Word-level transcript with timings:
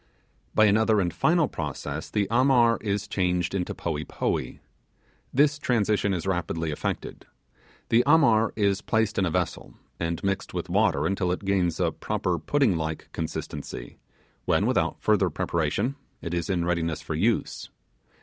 By 0.55 0.65
another 0.65 0.99
and 0.99 1.13
final 1.13 1.47
process 1.47 2.09
the 2.09 2.27
'Amar' 2.31 2.79
is 2.81 3.07
changed 3.07 3.53
into 3.53 3.75
'Poee 3.75 4.03
Poee'. 4.03 4.59
This 5.31 5.59
transition 5.59 6.11
is 6.11 6.25
rapidly 6.25 6.71
effected. 6.71 7.27
The 7.89 8.01
Amar 8.07 8.51
is 8.55 8.81
placed 8.81 9.19
in 9.19 9.27
a 9.27 9.29
vessel, 9.29 9.75
and 9.99 10.23
mixed 10.23 10.55
with 10.55 10.69
water 10.71 11.05
until 11.05 11.31
it 11.31 11.45
gains 11.45 11.79
a 11.79 11.91
proper 11.91 12.39
pudding 12.39 12.75
like 12.77 13.09
consistency, 13.11 13.99
when, 14.45 14.65
without 14.65 14.99
further 14.99 15.29
preparation, 15.29 15.95
it 16.19 16.33
is 16.33 16.49
in 16.49 16.65
readiness 16.65 17.01
for 17.03 17.13
use. 17.13 17.69